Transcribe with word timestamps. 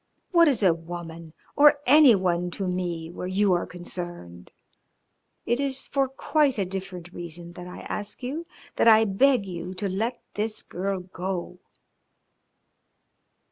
What 0.31 0.47
is 0.47 0.63
a 0.63 0.73
woman 0.73 1.31
or 1.55 1.77
any 1.85 2.15
one 2.15 2.49
to 2.57 2.67
me 2.67 3.11
where 3.11 3.27
you 3.27 3.53
are 3.53 3.67
concerned? 3.67 4.49
It 5.45 5.59
is 5.59 5.87
for 5.87 6.07
quite 6.07 6.57
a 6.57 6.65
different 6.65 7.13
reason 7.13 7.53
that 7.53 7.67
I 7.67 7.81
ask 7.81 8.23
you, 8.23 8.47
that 8.77 8.87
I 8.87 9.05
beg 9.05 9.45
you 9.45 9.75
to 9.75 9.87
let 9.87 10.19
this 10.33 10.63
girl 10.63 11.01
go." 11.01 11.59